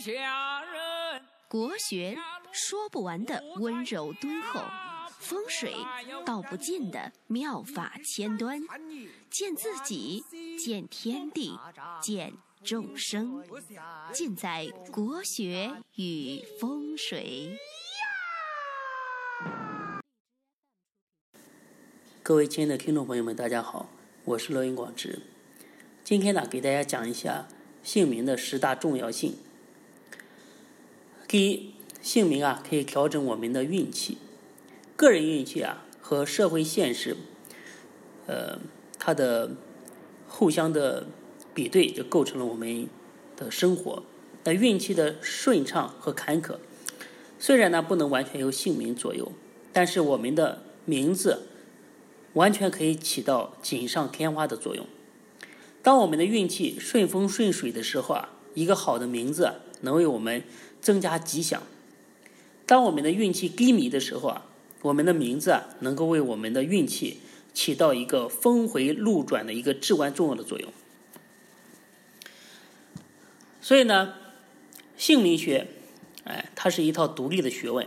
[0.00, 1.22] 下人。
[1.46, 2.16] 国学
[2.52, 4.60] 说不完的温柔敦厚，
[5.18, 5.74] 风水
[6.24, 8.60] 道不尽的妙法千端，
[9.30, 10.24] 见自己，
[10.58, 11.58] 见天地，
[12.00, 12.32] 见
[12.64, 13.44] 众生，
[14.12, 17.58] 尽在国学与风水。
[22.22, 23.88] 各位亲爱的听众朋友们，大家好，
[24.24, 25.20] 我是罗云广志。
[26.04, 27.48] 今天呢，给大家讲一下
[27.82, 29.36] 姓名的十大重要性。
[31.30, 34.18] 第一，姓名啊可以调整我们的运气，
[34.96, 37.16] 个人运气啊和社会现实，
[38.26, 38.58] 呃，
[38.98, 39.52] 它的
[40.26, 41.06] 互相的
[41.54, 42.88] 比对，就构成了我们
[43.36, 44.02] 的生活。
[44.42, 46.56] 那运气的顺畅和坎坷，
[47.38, 49.30] 虽然呢不能完全由姓名左右，
[49.72, 51.46] 但是我们的名字。
[52.34, 54.86] 完全可以起到锦上添花的作用。
[55.80, 60.44] 当我们的运气顺风顺水的时候啊，一个好的名字能为我们
[60.80, 61.60] 增加吉祥；
[62.66, 64.46] 当我们的运气低迷的时候啊，
[64.82, 67.20] 我们的名字啊能够为我们的运气
[67.52, 70.72] 起到一个峰回路转的一个至关重要的作用。
[73.60, 74.14] 所以呢，
[74.96, 75.68] 姓名学，
[76.24, 77.86] 哎，它是一套独立的学问。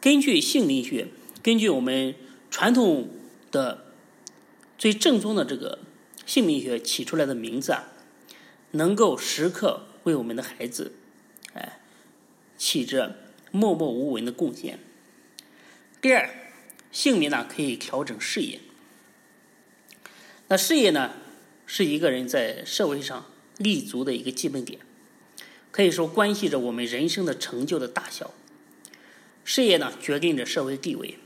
[0.00, 1.08] 根据姓名学，
[1.42, 2.14] 根据我们。
[2.50, 3.08] 传统
[3.50, 3.86] 的
[4.78, 5.80] 最正宗的这个
[6.24, 7.88] 姓名学起出来的名字啊，
[8.70, 10.92] 能够时刻为我们的孩子，
[12.64, 13.14] 起着
[13.50, 14.78] 默默无闻的贡献。
[16.00, 16.30] 第二，
[16.90, 18.58] 姓名呢可以调整事业。
[20.48, 21.12] 那事业呢
[21.66, 23.26] 是一个人在社会上
[23.58, 24.80] 立足的一个基本点，
[25.70, 28.32] 可以说关系着我们人生的成就的大小。
[29.44, 31.18] 事业呢决定着社会地位。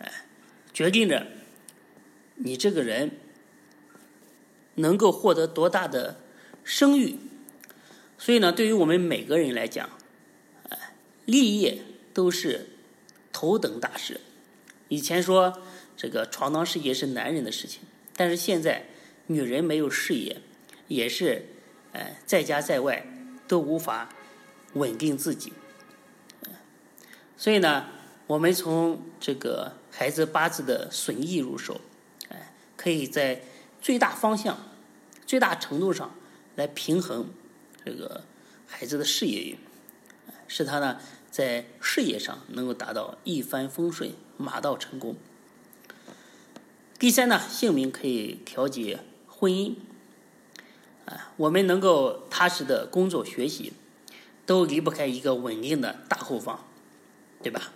[0.00, 0.10] 哎
[0.72, 1.28] 决定着
[2.34, 3.12] 你这个人
[4.74, 6.20] 能够获得多大的
[6.64, 7.14] 声誉，
[8.18, 9.88] 所以呢，对于我们每个人来讲，
[11.28, 11.82] 立业
[12.14, 12.70] 都是
[13.32, 14.22] 头等大事。
[14.88, 15.60] 以前说
[15.94, 17.82] 这个闯荡世界是男人的事情，
[18.16, 18.86] 但是现在
[19.26, 20.40] 女人没有事业
[20.88, 21.46] 也是，
[21.92, 23.06] 哎，在家在外
[23.46, 24.08] 都无法
[24.72, 25.52] 稳定自己。
[27.36, 27.88] 所以呢，
[28.26, 29.74] 我们从这个。
[29.90, 31.80] 孩子八字的损益入手，
[32.28, 33.42] 哎，可以在
[33.82, 34.56] 最大方向、
[35.26, 36.14] 最大程度上
[36.54, 37.30] 来平衡
[37.84, 38.22] 这个
[38.64, 39.58] 孩子的事业运，
[40.46, 41.00] 使他呢
[41.38, 45.14] 在事业上能够达到一帆风顺、马到成功。
[46.98, 49.76] 第三呢，姓名可以调节婚姻，
[51.04, 53.72] 啊，我们能够踏实的工作学习，
[54.46, 56.58] 都离不开一个稳定的大后方，
[57.40, 57.70] 对吧？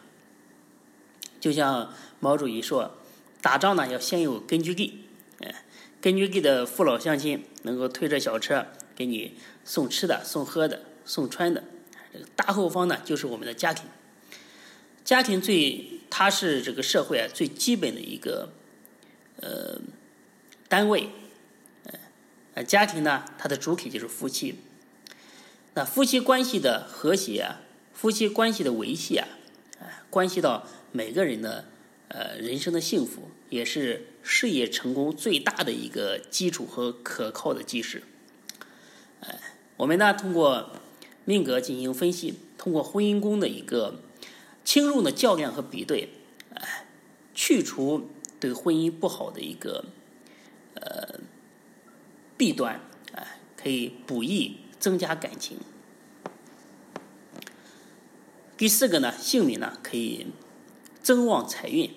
[1.38, 2.96] 就像毛主席说
[3.40, 5.04] ：“打仗呢要先有根据地，
[5.38, 5.64] 哎，
[6.00, 11.62] 根据地的父老乡亲能够推着小车给你送吃的、送喝的、送穿的。
[12.12, 13.86] 这个大后方呢就是我们的家庭，
[15.04, 18.52] 家庭最它是这个社会啊最基本的一个
[19.40, 19.80] 呃
[20.68, 21.08] 单位，
[22.54, 24.56] 呃，家庭呢它的主体就是夫妻。
[25.74, 27.60] 那夫妻关系的和谐啊，
[27.92, 29.28] 夫妻关系的维系啊，
[29.80, 31.64] 哎，关系到。”每个人的
[32.08, 38.02] 呃人生的幸福，也是事业成功最大的一个基础和可靠的基石。
[39.20, 39.40] 哎，
[39.78, 40.76] 我们呢通过
[41.25, 44.00] 命格进行分析，通过婚姻宫的一个
[44.65, 46.09] 轻重的较量和比对，
[46.55, 46.87] 哎，
[47.34, 49.84] 去除对婚姻不好的一个
[50.75, 51.21] 呃
[52.37, 52.81] 弊端，
[53.15, 55.59] 哎，可以补益增加感情。
[58.56, 60.27] 第四个呢，姓名呢可以。
[61.03, 61.91] 增旺财运，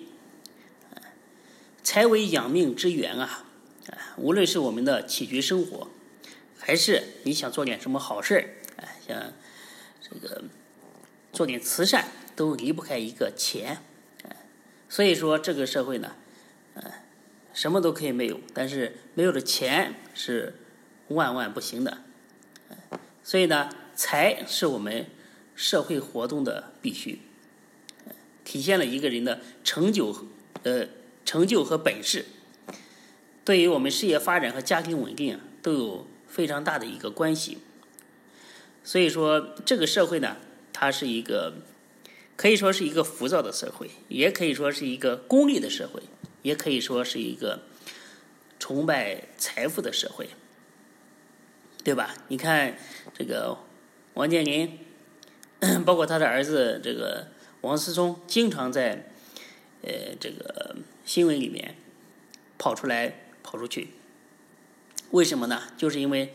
[1.84, 3.44] 财为养命之源啊！
[4.16, 5.86] 无论是我们的起居生活，
[6.58, 8.50] 还是你想做点什么好事儿，
[9.06, 9.32] 像
[10.00, 10.44] 这个
[11.32, 13.78] 做点慈善，都离不开一个钱。
[14.88, 16.12] 所以说，这个社会呢，
[17.52, 20.54] 什么都可以没有，但是没有了钱是
[21.08, 21.98] 万万不行的。
[23.22, 25.06] 所以呢，财是我们
[25.54, 27.20] 社会活动的必须。
[28.44, 30.28] 体现了一个人的成就，
[30.62, 30.86] 呃，
[31.24, 32.26] 成就和本事，
[33.44, 37.58] 对于我们事业发展和家庭稳定都有非常大的一个关系。
[38.86, 40.36] 所以说，这个社会呢，
[40.72, 41.54] 它是一个
[42.36, 46.04] 可以说是一个浮躁的社会，也可以说是一个功利的社会，
[46.42, 47.62] 也可以说是一个
[48.60, 50.28] 崇拜财富的社会，
[51.82, 52.14] 对吧？
[52.28, 52.78] 你看
[53.12, 53.58] 这个
[54.14, 54.78] 王健林，
[55.84, 57.32] 包括他的儿子这个。
[57.62, 59.10] 王思聪经常在，
[59.82, 61.74] 呃，这个新闻里面
[62.58, 63.88] 跑出来、跑出去，
[65.10, 65.62] 为什么呢？
[65.76, 66.32] 就是因为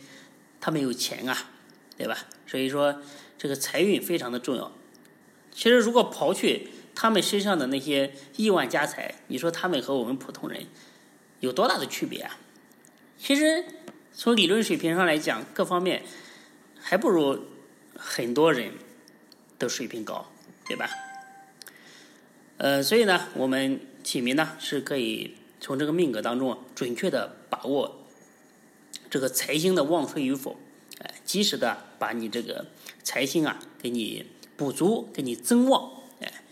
[0.59, 1.51] 他没有钱啊，
[1.95, 2.27] 对吧？
[2.51, 3.01] 所以说
[3.37, 4.73] 这个财运非常的重要。
[5.53, 10.65] 其实如果刨去他们身上的那些亿万家财，你说他们和我们普通人
[11.39, 12.37] 有多大的区别啊？
[13.17, 13.63] 其实
[14.13, 16.03] 从理论水平上来讲，各方面
[16.77, 17.39] 还不如
[17.95, 18.73] 很多人
[19.57, 20.29] 的水平高，
[20.67, 20.89] 对吧？
[22.57, 28.05] 呃，所以呢，我们起名呢是可以从这个命格当中准确的把握
[29.09, 30.59] 这个财星的旺衰与否，
[31.31, 32.65] 及时的把你这个
[33.03, 34.25] 财星啊给你
[34.57, 36.43] 补足，给你增旺，哎，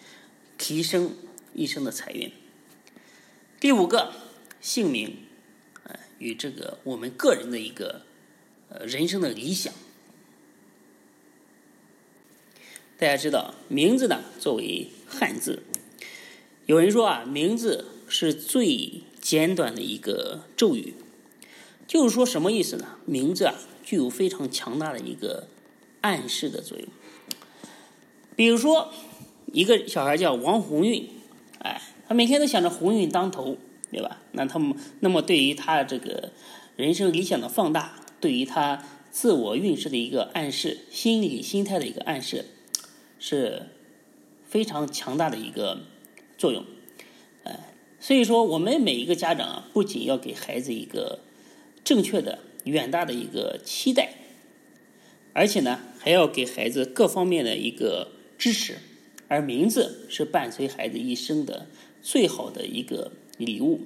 [0.58, 1.18] 提升
[1.54, 2.32] 一生的财运。
[3.60, 4.14] 第五个，
[4.62, 5.18] 姓名，
[5.84, 8.04] 呃，与这个我们个人的一个
[8.70, 9.74] 呃人生的理想。
[12.98, 15.64] 大家知道，名字呢作为汉字。
[16.68, 20.94] 有人说啊，名字是最简短的一个咒语，
[21.86, 22.98] 就是说什么意思呢？
[23.06, 23.56] 名字啊，
[23.90, 25.48] 具有非常强大的一个
[26.02, 26.88] 暗示的作用。
[28.36, 28.94] 比如说，
[29.52, 31.10] 一个小孩叫王鸿运，
[31.58, 33.58] 哎，他每天都想着鸿运当头，
[33.92, 34.22] 对吧？
[34.34, 36.32] 那他们那么对于他这个
[36.76, 42.46] 人生理想的放大，对于他自我运势的一个暗示，心理心态的一个暗示，
[43.18, 43.72] 是
[44.44, 45.80] 非常强大的一个。
[46.38, 46.64] 作用，
[47.44, 51.20] 哎，所以说我们每一个家长啊，不仅要给孩子一个
[51.84, 54.14] 正确的、远大的一个期待，
[55.34, 58.78] 而且呢，还要给孩子各方面的一个支持。
[59.28, 61.68] 而名字是伴随孩子一生的
[62.02, 63.82] 最好的一个礼物。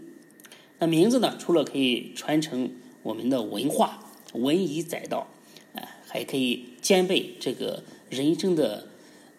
[0.79, 2.71] 那名字呢，除了可以传承
[3.01, 5.27] 我们的文化、文以载道，
[5.73, 8.87] 哎，还可以兼备这个人生的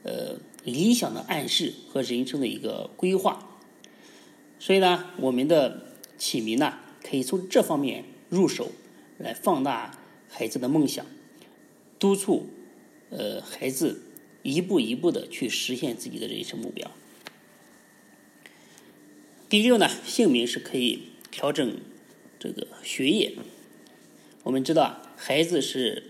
[0.02, 0.36] 呃。
[0.64, 3.60] 理想的暗示和人生的一个规划，
[4.58, 8.72] 所以呢，我们的起名呢，可以从这方面入手，
[9.18, 11.04] 来放大孩子的梦想，
[11.98, 12.48] 督促
[13.10, 14.02] 呃孩子
[14.42, 16.90] 一步一步的去实现自己的人生目标。
[19.48, 21.76] 第六呢，姓名是可以调整
[22.38, 23.34] 这个学业。
[24.42, 26.02] 我们知道，孩子是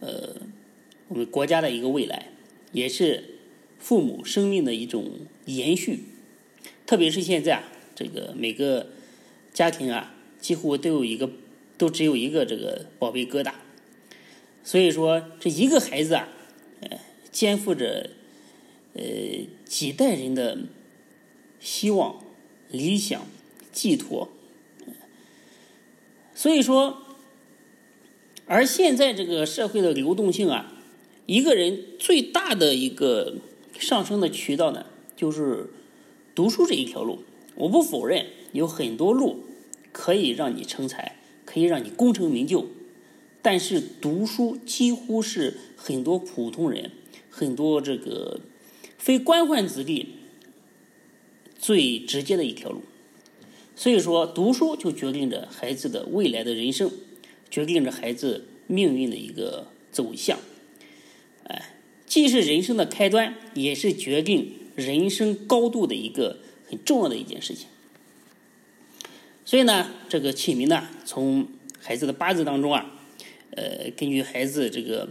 [0.00, 0.36] 呃
[1.08, 2.30] 我们国家的一个未来。
[2.72, 3.38] 也是
[3.78, 5.12] 父母生命的一种
[5.44, 6.00] 延续，
[6.86, 7.62] 特别是现在啊，
[7.94, 8.88] 这个每个
[9.52, 11.30] 家庭啊，几乎都有一个，
[11.84, 13.52] 都只有一个这个宝贝疙瘩，
[14.62, 16.28] 所以说这一个孩子啊，
[16.80, 16.98] 呃，
[17.30, 18.08] 肩负着
[18.94, 19.02] 呃
[19.66, 20.60] 几代人的
[21.60, 22.24] 希望、
[22.70, 23.26] 理想、
[23.70, 24.30] 寄托，
[26.34, 27.02] 所以说，
[28.46, 30.72] 而现在这个社会的流动性啊。
[31.26, 33.36] 一个人最大的一个
[33.78, 35.68] 上升的渠道呢，就是
[36.34, 37.24] 读书这一条路。
[37.56, 39.44] 我不否认有很多路
[39.92, 41.16] 可以让你成才，
[41.54, 42.66] 可以让你功成名就，
[43.40, 46.90] 但是读书几乎是很多普通人、
[47.30, 48.40] 很多这个
[48.98, 50.08] 非官宦子弟
[51.56, 52.82] 最直接的一条路。
[53.76, 56.90] 所以说，读书就决定着孩子的未来的人生，
[57.48, 60.40] 决定着孩子命运的一个走向。
[61.44, 67.68] 哎，既是人生的开端，也是决定人生高度的一个很重要的一件事情。
[69.44, 71.48] 所以呢，这个起名呢，从
[71.80, 72.90] 孩子的八字当中啊，
[73.50, 75.08] 呃，根据孩子这个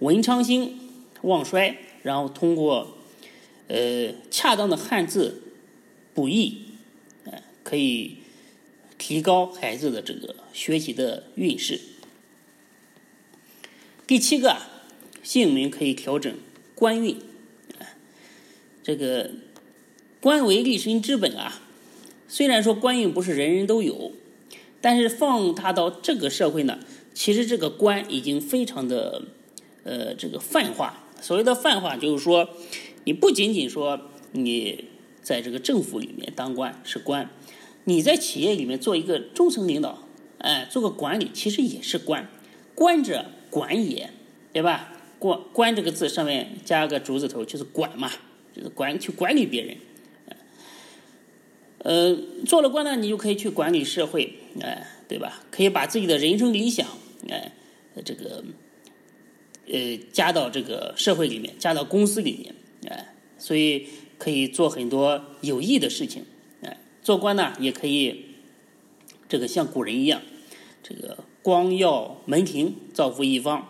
[0.00, 0.78] 文昌星
[1.22, 2.98] 旺衰，然后通过
[3.68, 5.42] 呃恰当的汉字
[6.14, 6.62] 补益，
[7.24, 8.16] 呃，可以
[8.98, 11.80] 提高孩子的这个学习的运势。
[14.06, 14.56] 第七个。
[15.22, 16.34] 姓名可以调整
[16.74, 17.18] 官运，
[18.82, 19.30] 这个
[20.18, 21.60] 官为立身之本啊。
[22.32, 24.12] 虽然说官运不是人人都有，
[24.80, 26.78] 但是放他到这个社会呢，
[27.12, 29.22] 其实这个官已经非常的
[29.82, 31.08] 呃这个泛化。
[31.20, 32.48] 所谓的泛化，就是说
[33.02, 34.84] 你不仅仅说你
[35.20, 37.28] 在这个政府里面当官是官，
[37.82, 40.06] 你在企业里面做一个中层领导，
[40.38, 42.30] 哎，做个管理，其实也是官。
[42.76, 44.10] 官者管也，
[44.52, 44.92] 对吧？
[45.18, 48.08] 官官这个字上面加个竹字头，就是管嘛，
[48.54, 49.76] 就是管去管理别人。
[51.82, 52.14] 呃，
[52.46, 55.42] 做了官呢，你就可以去管理社会，哎，对吧？
[55.50, 56.86] 可以把自己的人生理想，
[57.28, 57.52] 哎，
[58.04, 58.44] 这个
[59.66, 62.54] 呃加到这个社会里面，加到公司里面，
[62.86, 63.86] 哎，所以
[64.18, 66.24] 可以做很多有益的事情，
[66.60, 68.26] 哎，做官呢也可以
[69.26, 70.20] 这个像古人一样，
[70.82, 73.66] 这个光耀门庭，造福一方。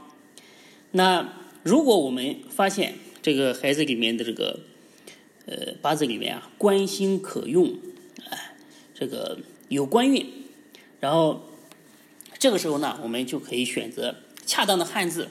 [0.91, 4.59] 那如果我们发现这个孩子里面的这个
[5.47, 7.79] 呃八字里面啊官星可用，
[9.01, 9.39] 这个
[9.71, 10.31] 有官运，
[11.01, 11.41] 然后
[12.39, 15.31] 这个时候呢，我们就可以选择恰当的汉字，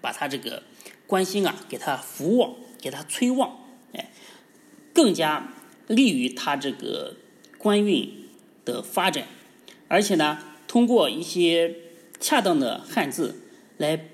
[0.00, 0.64] 把他这个
[1.06, 3.60] 官星啊给他扶旺，给他催旺，
[3.92, 4.10] 哎，
[4.92, 5.52] 更加
[5.86, 7.14] 利于他这个
[7.58, 8.12] 官运
[8.64, 9.28] 的发展。
[9.86, 11.76] 而且呢，通过一些
[12.18, 13.36] 恰当的汉字
[13.76, 14.08] 来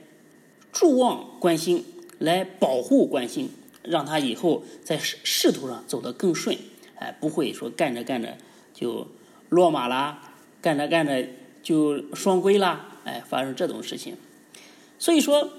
[0.71, 1.83] 助旺官星，
[2.19, 3.49] 来保护官星，
[3.83, 6.59] 让他以后在仕仕途上走得更顺，
[6.97, 8.37] 哎，不会说干着干着
[8.83, 9.07] 就
[9.49, 11.29] 落马啦，干着干着
[11.63, 14.17] 就双规啦，哎，发生这种事情。
[14.99, 15.51] 所以说，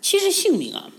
[0.00, 0.90] 其实姓名啊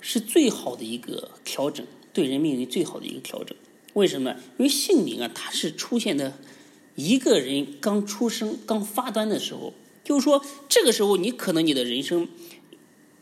[0.00, 3.56] 是最好的一个调整，对人命运最好的一个调整。
[3.94, 4.36] 为什么？
[4.58, 6.34] 因为姓名啊，它是出现的。
[6.94, 9.72] 一个人刚出生、刚发端的时候，
[10.04, 12.28] 就是说，这个时候你可能你的人生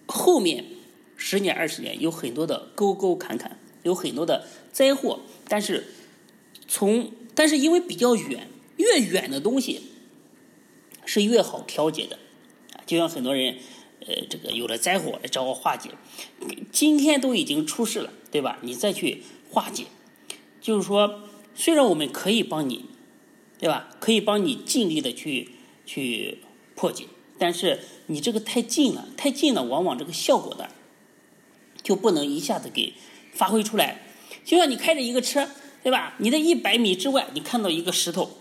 [0.07, 0.65] 后面
[1.17, 5.21] 十年、二十年有很多的沟沟坎坎，有很多的灾祸。
[5.47, 5.85] 但是
[6.71, 9.81] 从但是因为比较远，越远的东西
[11.05, 12.17] 是越好调节的。
[12.87, 13.57] 就像很多人
[14.07, 15.91] 呃，这个有了灾祸来找我化解，
[16.71, 18.61] 今天都已经出事了，对吧？
[18.63, 19.87] 你再去化解，
[20.61, 21.23] 就是说，
[21.57, 22.85] 虽然我们可以帮你。
[23.59, 23.91] 对吧？
[24.01, 25.51] 可以帮你尽力的去
[25.85, 26.39] 去
[26.75, 27.05] 破解，
[27.39, 30.71] 但是你这个太近了，太近了，往往这个效果的
[31.83, 32.95] 就不能一下子给
[33.35, 34.01] 发挥出来。
[34.47, 35.51] 就像你开着一个车，
[35.83, 36.15] 对吧？
[36.19, 38.39] 你在一百米之外，你看到一个石头，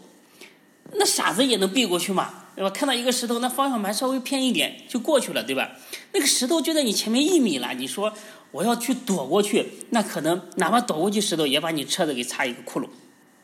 [0.93, 2.69] 那傻子也能避过去嘛，对吧？
[2.69, 5.71] 看到一个石头，那方向盘稍微偏一点就过去了，对吧？
[6.13, 8.13] 那个石头就在你前面一米了，你说
[8.51, 12.87] 我要去躲过去，那可能哪怕躲过去，石头也把你车子给擦一个窟窿。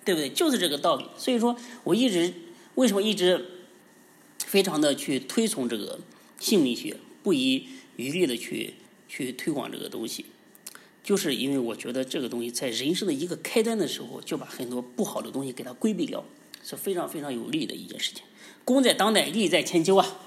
[0.03, 0.29] 对不对？
[0.29, 1.05] 就是这个道理。
[1.17, 2.31] 所以说，我一直
[2.75, 3.43] 为什么一直
[4.37, 5.99] 非常的去推崇这个
[6.39, 8.75] 姓名学，不遗余力的去
[9.09, 10.27] 去推广这个东西，
[11.05, 16.25] 就是因为我觉得这个东西在人生的一个开端的时候，就把很多不好的东西给它规避掉，
[16.63, 18.23] 是非常非常有利的一件事情。
[18.65, 20.17] 功在当代，利在千秋啊！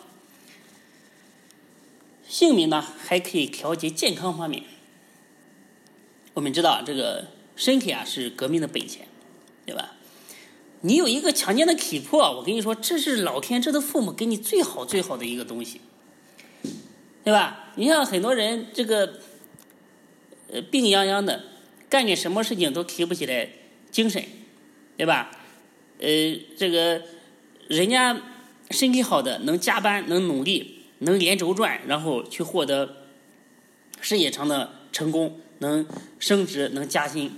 [2.26, 4.62] 姓名呢，还可以调节健康方面。
[6.34, 9.06] 我们知道，这个身体啊，是革命的本钱。
[9.66, 9.96] 对吧？
[10.80, 15.82] 你有一个强健的体魄，我跟你说，这是老天这的父母给你最好最好的一个东西，
[17.22, 17.72] 对吧？
[17.74, 19.20] 你像很多人这个，
[20.50, 21.44] 呃，病殃殃的，
[21.88, 23.48] 干点什么事情都提不起来
[23.90, 24.22] 精神，
[24.96, 25.30] 对吧？
[25.98, 26.08] 呃，
[26.56, 27.02] 这个
[27.68, 28.20] 人家
[28.70, 33.04] 身体好的，能加班，能努力，能连轴转，然后去获得
[34.00, 35.86] 事业上的成功，能
[36.18, 37.32] 升职，能加薪，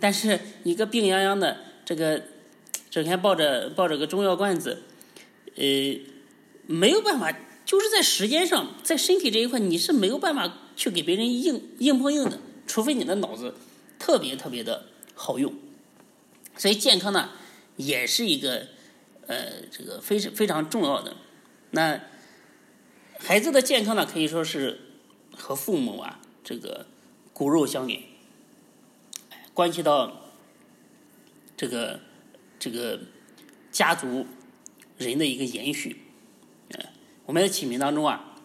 [0.00, 1.58] 但是一个病殃殃的。
[1.84, 2.22] 这个
[2.90, 4.82] 整天抱着抱着个中药罐子，
[5.56, 5.64] 呃，
[6.66, 7.34] 没有办法，
[7.64, 12.38] 就是在时间上，在身体这一块，你是没有办法去给别人硬硬碰硬的，
[12.68, 13.56] 除非你的脑子
[13.98, 15.52] 特别特别的好用。
[16.56, 17.30] 所以健康呢，
[17.76, 18.68] 也是一个
[19.26, 21.16] 呃这个非常非常重要的。
[21.72, 22.00] 那
[23.18, 24.78] 孩子的健康呢，可以说是
[25.36, 26.86] 和父母啊这个
[27.32, 28.02] 骨肉相连，
[29.52, 30.24] 关系到。
[31.60, 31.98] 这个
[32.56, 33.00] 这个
[33.72, 34.24] 家族
[34.96, 35.96] 人的一个延续，
[37.26, 38.36] 我们在起名当中啊，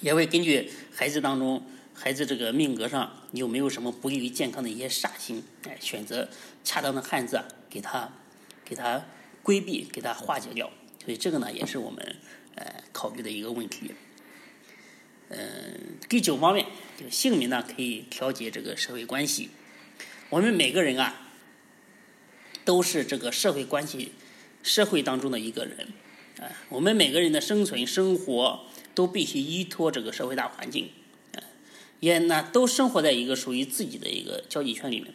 [0.00, 1.60] 也会根据孩子当中
[1.98, 6.28] 孩子这个命格上有没有什么不利于健康的一些煞星，哎，选择
[6.62, 8.12] 恰当的汉字啊，给他
[8.64, 9.04] 给他
[9.42, 10.70] 规避，给他化解掉。
[11.04, 12.16] 所以这个呢，也是我们
[12.54, 13.92] 呃考虑的一个问题。
[15.30, 19.50] 嗯，第九方面，这个姓名呢可以调节这个社会关系。
[20.30, 21.24] 我们每个人啊。
[22.64, 24.12] 都是这个社会关系、
[24.62, 25.88] 社会当中的一个人，
[26.38, 30.90] 啊，我们每个人的生存、生活都必须依托这个社会大环境，
[32.00, 35.12] 也呢都生活在一个属于自己的一个交际圈里面。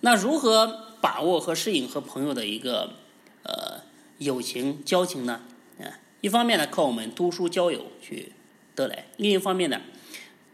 [0.00, 2.96] 那如何把握和适应和朋友的一个
[3.42, 3.82] 呃
[4.18, 5.42] 友情交情呢？
[5.78, 8.32] 啊，一方面呢靠我们读书交友去
[8.74, 9.80] 得来，另一方面呢，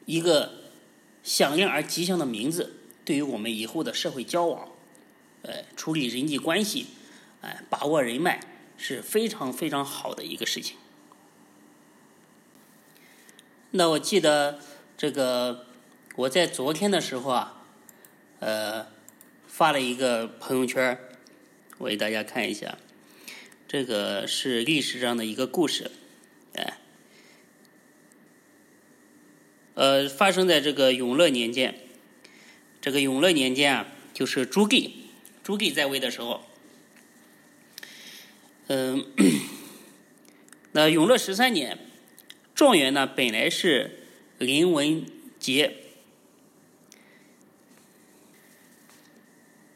[0.07, 0.53] 一个
[1.23, 4.69] 响亮而吉祥的名字对于我们以后的社会交往。
[5.43, 6.89] 呃，处理人际关系，
[7.41, 8.41] 哎，把握人脉
[8.77, 10.77] 是非常非常好的一个事情。
[13.71, 14.61] 那我记得
[15.01, 15.65] 这个
[16.15, 17.65] 我在昨天的时候啊，
[18.39, 18.87] 呃，
[19.47, 20.99] 发了一个朋友圈
[21.79, 22.77] 我给大家看一下。
[23.67, 25.91] 这个是历史上的一个故事，
[26.53, 26.77] 哎，
[29.73, 31.81] 呃，发生在这个永乐年间。
[32.83, 34.91] 这个永乐年间啊，就是朱棣。
[35.43, 36.45] 朱棣在位的时候，
[38.67, 39.07] 嗯，
[40.73, 41.79] 那永乐十三年，
[42.55, 44.00] 状元呢本来是
[44.41, 45.05] 林文
[45.39, 45.77] 杰，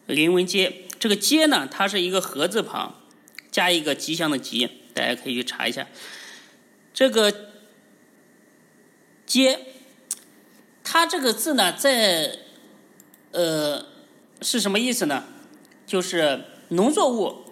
[0.07, 2.95] 林文杰这个杰呢，它是一个禾字旁
[3.51, 5.87] 加一个吉祥的吉，大家可以去查一下。
[6.95, 7.51] 这个
[9.27, 9.61] 接，
[10.83, 12.39] 它这个字呢，在
[13.33, 13.85] 呃
[14.41, 15.25] 是什么意思呢？
[15.87, 17.45] 就是农作物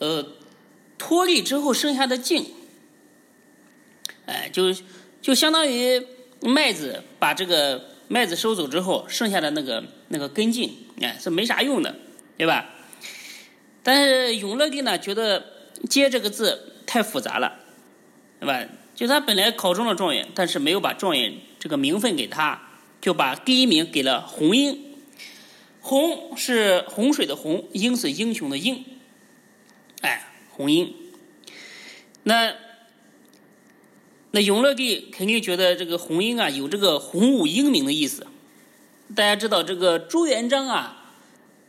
[0.00, 0.32] 呃
[0.98, 2.52] 脱粒之后剩下的茎，
[4.26, 4.74] 哎，就
[5.22, 6.04] 就相当于
[6.48, 11.96] 麦子把这个麦子收走之后剩下的那个那个根茎，哎，是没啥用的，
[12.36, 12.70] 对吧？
[13.82, 15.44] 但是永乐帝呢，觉得
[15.88, 17.60] “接”这个字太复杂了，
[18.40, 18.64] 对吧？
[18.94, 22.62] 就他本来考中了状元，但是没有把状元这个名分给他，
[23.00, 24.80] 就把第一名给了洪英。
[25.80, 28.84] 洪是洪水的洪，英是英雄的英，
[30.00, 30.94] 哎，洪英。
[32.22, 32.54] 那
[34.34, 38.26] 那永乐帝肯定觉得这个洪英啊有这个洪武英明的意思。
[39.14, 41.14] 大家知道这个朱元璋啊，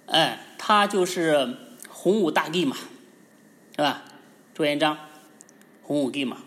[0.07, 1.57] 哎，他就是
[1.88, 2.75] 洪武大帝嘛，
[3.75, 4.03] 是吧？
[4.55, 4.98] 朱元璋，
[5.84, 6.39] 洪武帝嘛。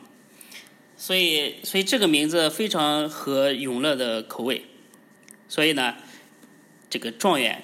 [0.97, 4.65] 所以，所以这个名字非常合永乐的口味。
[5.49, 5.95] 所以呢，
[6.91, 7.63] 这个状元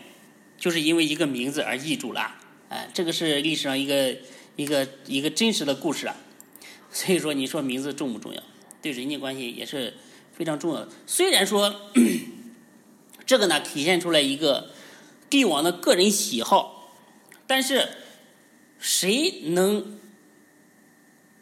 [0.56, 2.36] 就是因为一个名字而易主了。
[2.68, 4.16] 哎，这个是历史上一个
[4.54, 6.14] 一个一个真实的故事啊。
[6.94, 8.42] 所以说，你说名字重不重要？
[8.80, 9.94] 对人际关系也是
[10.32, 10.88] 非常重要的。
[11.06, 11.90] 虽然说
[13.26, 14.70] 这个呢，体现出来一个
[15.28, 16.94] 帝王的个人喜好，
[17.46, 17.88] 但是
[18.78, 19.98] 谁能？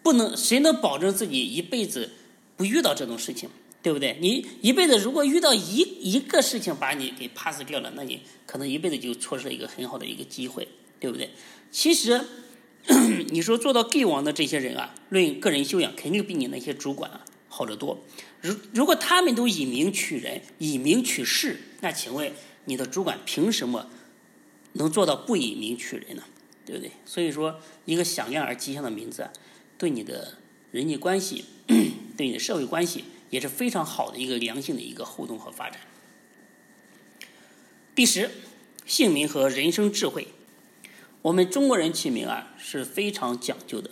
[0.02, 2.11] 不能，谁能保证自己一辈子
[2.56, 3.49] 不遇到这种事情，
[3.85, 4.16] 对不对？
[4.21, 10.66] 你一辈子如果遇到一一个事情把你给 pass 掉了，那你可能一辈子就错失了一个很好的一个机会，
[10.99, 11.30] 对不对？
[11.71, 12.21] 其实
[13.31, 18.03] 你说做到帝王的这些人啊，论个人修养，肯定比你那些主管啊好得多。
[18.41, 22.33] 如如果他们都以名取人，以名取事，那请问
[22.65, 23.89] 你的主管凭什么
[24.73, 26.25] 能做到不以名取人呢？
[26.65, 26.93] 对不对？
[27.05, 29.31] 所以说，一个响亮而吉祥的名字。
[29.79, 30.39] 对你的
[30.71, 31.45] 人际关系，
[32.17, 35.81] 对你的社会关系也是非常好的一个良性的一个互动和发展。
[37.95, 38.31] 第十，
[38.87, 40.29] 姓名和人生智慧。
[41.22, 43.90] 我们中国人起名啊是非常讲究的，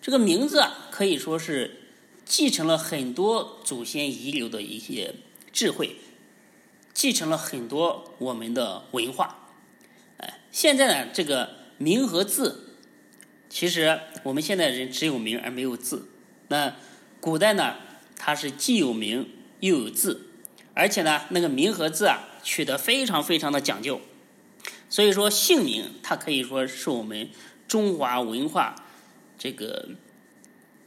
[0.00, 1.82] 这个名字啊可以说是
[2.24, 5.16] 继承了很多祖先遗留的一些
[5.52, 5.96] 智慧，
[6.94, 9.50] 继承了很多我们的文化。
[10.18, 12.62] 哎，现在呢，这个名和字。
[13.48, 16.08] 其实我们现在人只有名而没有字，
[16.48, 16.76] 那
[17.20, 17.76] 古代呢，
[18.16, 19.30] 它是既有名
[19.60, 20.30] 又有字，
[20.74, 24.00] 而且呢，那个名和字啊取得非常非常的讲究。
[24.88, 27.28] 所以说姓名，它可以说是我们
[27.66, 28.76] 中华文化
[29.38, 29.88] 这个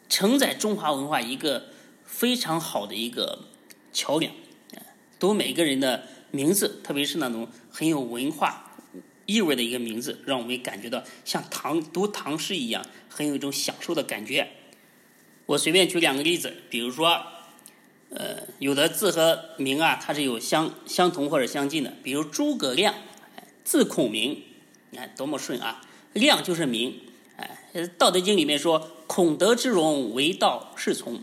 [0.07, 1.69] 承载中华文化一个
[2.05, 3.45] 非常好的一个
[3.91, 4.33] 桥梁。
[5.19, 8.65] 读每个人的名字，特别是那种很有文化。
[9.25, 14.49] 意味的一个名字，让我们感觉到像唐读唐诗一样，很有一种享受的感觉。
[15.45, 17.21] 我随便举两个例子，比如说，
[18.09, 21.93] 呃，有的字和名啊，它是有相相同或者相近的。
[22.01, 22.95] 比如诸葛亮，
[23.69, 24.45] 字孔明，
[24.89, 25.79] 你看多么顺啊！
[26.13, 27.01] 亮就是明，
[27.38, 27.55] 哎，
[27.99, 31.21] 《道德经》里面说：“孔德之容，为道是从。”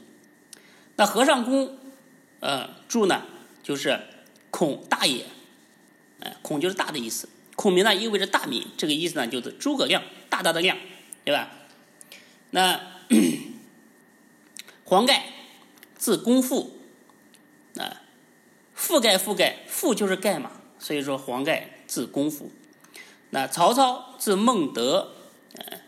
[0.95, 1.77] 那和尚公，
[2.39, 3.25] 呃，注呢，
[3.65, 4.01] 就是
[4.53, 5.25] 孔大也，
[6.21, 7.29] 哎，孔就是大的意思。
[7.57, 10.79] 孔明呢，意味着大名，这个意思呢，就是诸葛亮，大大的亮，
[11.25, 11.51] 对吧？
[12.51, 12.81] 那
[14.87, 15.33] 黄盖，
[15.99, 16.79] 字公父，
[17.77, 18.03] 啊，
[18.79, 20.53] 覆盖覆盖，覆就是盖嘛，
[20.87, 22.53] 所以说黄盖字公父。
[23.31, 25.15] 那曹操字孟德，
[25.55, 25.81] 呃，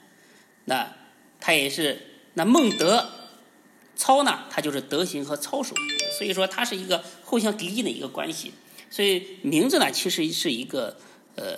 [0.64, 0.96] 那
[1.38, 2.02] 他也是
[2.34, 3.08] 那孟德，
[3.94, 5.72] 操呢，他就是德行和操守，
[6.18, 8.52] 所以说他是一个互相敌意的一个关系。
[8.90, 10.98] 所以名字呢，其实是一个。
[11.40, 11.56] 呃，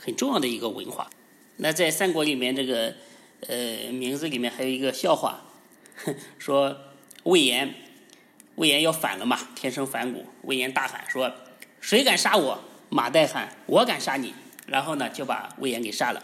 [0.00, 1.08] 很重要的一个文化。
[1.58, 2.92] 那在三国里面，这个
[3.46, 5.44] 呃名字里面还有一个笑话，
[6.36, 6.76] 说
[7.22, 7.76] 魏延，
[8.56, 10.26] 魏延要反了嘛，天生反骨。
[10.42, 11.32] 魏延大喊说
[11.84, 14.32] ：“谁敢杀我？”马岱喊：“我敢杀你。”
[14.66, 16.22] 然后呢，就把魏延给杀了。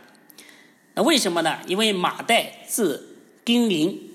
[0.94, 1.58] 那为什么呢？
[1.66, 4.14] 因为马岱字丁林，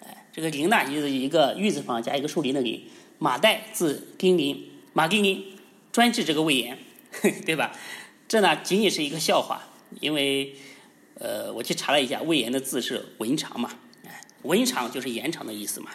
[0.00, 2.88] 哎，这个林呢就是一个玉字旁加一个树林的林。
[3.18, 5.58] 马岱字丁林，马丁林
[5.92, 6.78] 专治这个魏延，
[7.44, 7.72] 对吧？
[8.26, 9.68] 这呢仅仅是一个笑话，
[10.00, 10.54] 因为，
[11.14, 13.70] 呃，我去查了一下，魏延的字是文长嘛，
[14.06, 15.90] 哎，文长就是延长的意思嘛。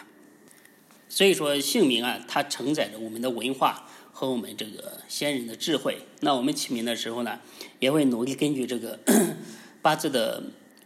[1.08, 5.98] 所以说姓名啊，它承载着我们的文化和我们这个先人的智慧。
[6.20, 7.40] 那我们起名的时候呢，
[7.80, 9.00] 也会努力根据这个
[9.82, 10.44] 八字的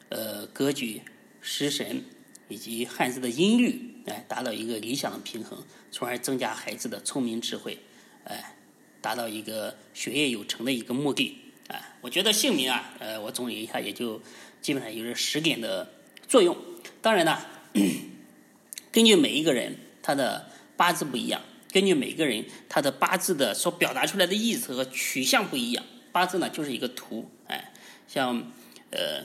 [0.09, 1.03] 呃格局、
[1.43, 2.03] 食神
[2.49, 7.79] 以及汉字的音律，哎，达到一个理想的平衡，从而增加孩子的聪明智慧，
[8.25, 8.55] 哎。
[9.01, 11.39] 达到一个学业有成的一个目的
[11.69, 11.95] 啊！
[12.01, 14.21] 我觉得姓名啊，呃，我总结一下，也就
[14.61, 15.89] 基本上有这十点的
[16.27, 16.55] 作用。
[17.01, 17.39] 当然呢，
[18.91, 27.73] 根据每一个人他的八字不一样，根据每个人他的八字的所表达出来的意思和取向不一样，八字呢就是一个图，哎，
[28.07, 28.51] 像
[28.91, 29.25] 呃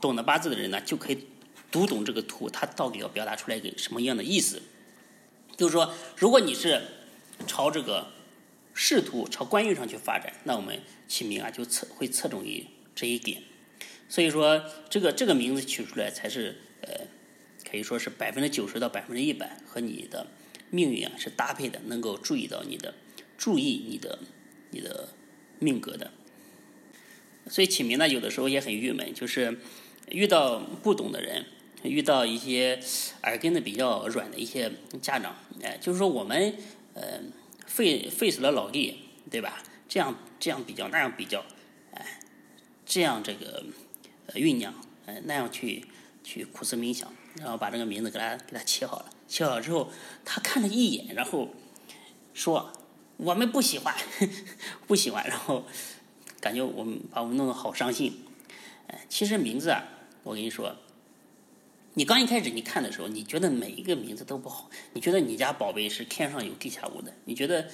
[0.00, 1.26] 懂得八字的人呢就可以
[1.70, 4.62] 读懂这个图，它到底要表达出来一个什么样的意思。
[5.56, 6.80] 就是说，如果你是
[7.46, 8.12] 朝这个
[8.72, 13.42] 仕途、朝官运上去发展，那我们起名啊就侧会侧重于这一点。
[14.08, 17.06] 所以说，这个这个名字取出来才是呃，
[17.68, 20.28] 可以说是百分之九十到百分之一百和你的
[20.70, 22.94] 命运啊是搭配的，能够注意到你的
[23.36, 24.18] 注意你的
[24.70, 25.08] 你的
[25.58, 26.10] 命格的。
[27.48, 29.58] 所以起名呢，有的时候也很郁闷，就是
[30.10, 31.46] 遇到不懂的人，
[31.82, 32.80] 遇到一些
[33.22, 36.54] 耳根子比较软的一些家长，哎，就是说我们
[36.94, 37.20] 呃
[37.66, 38.98] 费费死了脑力，
[39.30, 39.62] 对吧？
[39.88, 41.44] 这样这样比较，那样比较，
[41.92, 42.20] 哎，
[42.84, 43.64] 这样这个。
[44.34, 44.74] 酝酿，
[45.06, 45.86] 呃，那样去
[46.22, 49.10] 去苦思冥想，然后把这个名字给他给他起好了。
[49.28, 49.92] 起好之后，
[50.24, 51.50] 他看了一眼，然后
[52.34, 52.72] 说
[53.18, 53.94] ：“我们不喜欢，
[54.88, 55.64] 不喜欢。”然后
[56.40, 58.24] 感觉我们把我们弄得好伤心。
[58.88, 59.84] 哎，其实名字啊，
[60.22, 60.74] 我跟你说，
[61.94, 67.68] 你刚一开始你看的时候，你觉得每一个名字都不好，你觉得你家宝贝是天上有地下无的，你觉得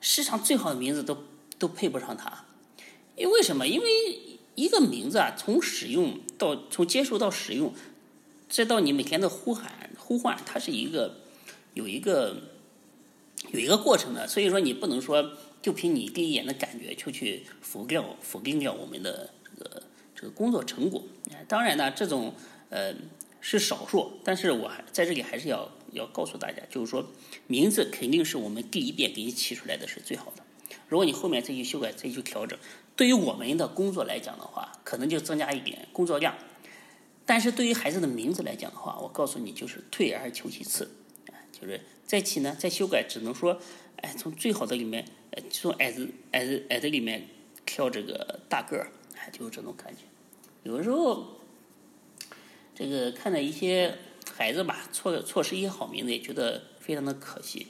[0.00, 1.24] 世上最好的名字都
[1.58, 2.44] 都配不上他，
[3.16, 3.66] 因为什么？
[3.66, 3.86] 因为。
[4.54, 7.72] 一个名字啊，从使用到从接受到使用，
[8.50, 11.16] 再到你每天的呼喊呼唤，它是一个
[11.72, 12.36] 有一个
[13.50, 14.28] 有一个过程的。
[14.28, 19.82] 所以说，你不能说就凭你第一眼的感觉就去否掉否定掉我们的这个
[20.14, 21.02] 这个工作成果。
[21.48, 22.34] 当然呢，这种
[22.68, 22.94] 呃
[23.40, 27.06] 是少数，但是我还在这里还是要要告诉大家，就是说
[27.46, 30.42] 名字肯定是我们第一遍给你起出来的是最好的。
[30.88, 32.58] 如果你后面再去修改再去调整。
[32.94, 36.34] 对于我们的工作来讲的话，可能就增加一点工作量；
[37.32, 40.90] 但是对于孩子的名字来讲的话，我告诉你，就是退而求其次，
[41.58, 43.58] 就是再起呢，再修改，只能说，
[44.02, 45.02] 哎，从最好的里面，
[45.50, 47.26] 从矮子、矮子、矮子里面
[47.64, 50.02] 挑这个大个儿，哎，就是这种感觉。
[50.64, 51.40] 有的时候，
[52.74, 53.96] 这个看到一些
[54.34, 57.68] 孩子吧，错错失一些好名字，也觉得非常的可惜。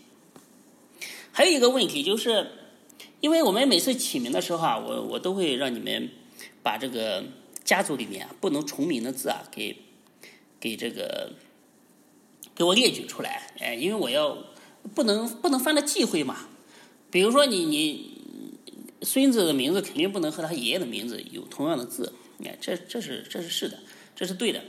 [1.31, 2.49] 还有一个问题就是。
[3.21, 6.11] 因为我们每次起名的时候啊，我我都会让你们
[6.61, 7.23] 把这个
[7.73, 9.75] 家族里面不能重名的字啊，给
[10.61, 11.33] 给这个
[12.55, 13.51] 给我列举出来。
[13.61, 14.37] 哎，因为我要
[14.95, 16.51] 不能不能犯了忌讳嘛。
[17.11, 18.21] 比如说你你
[19.01, 22.13] 孙子的名字肯定不能和他爷爷的名字有同样的字，
[22.45, 23.79] 哎，这这是这是是的，
[24.15, 24.63] 这是对的。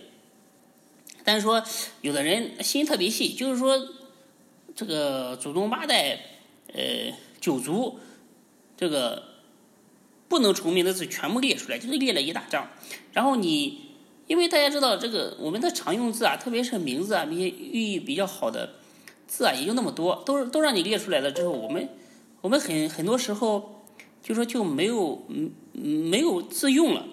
[1.25, 1.61] 但是说
[1.99, 3.85] 有的人心特别细，就是说
[4.73, 6.21] 这个祖宗八代
[6.73, 7.11] 呃
[7.41, 7.99] 九族。
[8.77, 9.32] 这个
[10.33, 12.67] 不能重名的字全部列出来，就是列了一大张。
[13.11, 13.81] 然后你，
[14.25, 18.77] 因为大家知道这个我们的常用字啊，特别是名字啊，那些寓意比较好的
[19.27, 21.87] 字啊，也就那么多，都都让你列出来了之后，我们
[22.41, 23.83] 我们很很多时候
[24.23, 27.05] 就说就没有嗯没有字用了。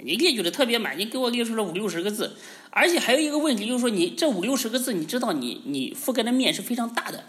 [0.00, 2.36] 你列举的特别满，你给我列出了五六十个字，
[2.68, 7.24] 而且还有一个问题就是说，你这五六十个字，你知道你你覆盖的面是非常大的，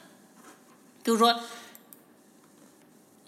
[1.01, 1.39] 就是说。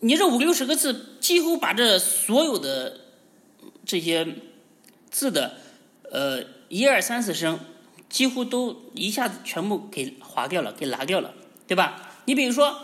[0.04, 3.02] 你这五六十个字，几乎把这所有的
[3.86, 4.36] 这些
[5.12, 5.58] 字的
[6.12, 7.60] 呃一二三四声，
[8.10, 11.36] 几乎都一下子全部给划掉了，给拿掉了，
[11.68, 12.16] 对吧？
[12.26, 12.76] 你比如说，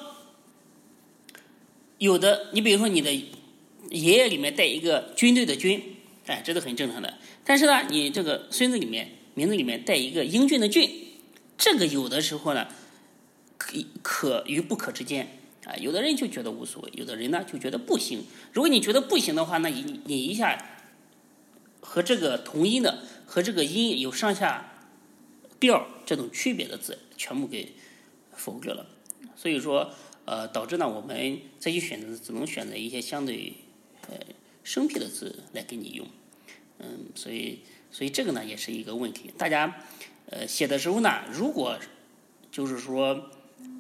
[1.98, 5.96] 有的，你比如说你的爷爷里面带一个军队的军，
[6.28, 7.16] 哎，这都很正常的。
[7.44, 10.88] 但是呢，你这个孙子里面名字里面带一个英俊的俊，
[11.58, 12.68] 这个有的时候呢，
[13.58, 15.37] 可可与不可之间。
[15.68, 18.24] 啊，有的人就觉得无所谓，有的人呢就觉得不行。
[18.54, 20.58] 如果你觉得不行的话，那你你一下
[21.82, 24.88] 和这个同音的和这个音有上下
[25.60, 27.74] 调这种区别的字全部给
[28.32, 28.86] 否决了。
[29.36, 29.92] 所以说，
[30.24, 33.54] 呃，导致呢我们再去选择只能选择一些相对
[34.10, 34.16] 呃
[34.64, 36.08] 生僻的字来给你用。
[36.80, 37.60] 嗯，所以
[37.92, 39.34] 所以这个呢也是一个问题。
[39.38, 39.82] 大家
[40.30, 41.78] 呃写的时候呢，如果
[42.50, 43.32] 就是说。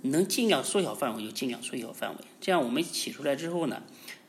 [0.03, 3.81] 能尽量缩小范围就尽量缩小范围，这样我们起出来之后呢，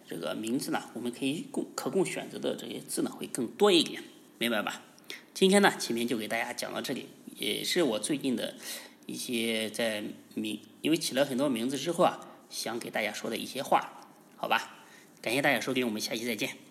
[0.08, 4.02] 这个名字呢，我们可以供可供选择的这些字呢会更多一点，
[4.38, 4.82] 明白吧？
[5.34, 7.06] 今天呢，前面就给大家讲到这里，
[7.37, 8.54] 也是我最近的
[9.06, 10.02] 一些在
[10.34, 12.18] 名，因为起了很多名字之后啊，
[12.50, 14.76] 想给大家说的一些话，好吧？
[15.20, 16.67] 感谢大家收听，我们下期再见。